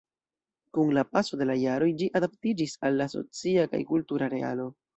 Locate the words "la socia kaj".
3.03-3.87